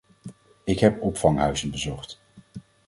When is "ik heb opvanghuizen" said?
0.63-1.71